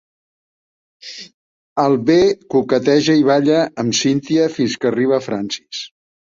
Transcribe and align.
Al 1.83 1.97
B 2.07 2.15
coqueteja 2.55 3.19
i 3.21 3.27
balla 3.29 3.61
amb 3.85 3.99
Cynthia, 3.99 4.49
fins 4.57 4.79
que 4.83 4.91
arriba 4.93 5.21
Francis. 5.29 5.85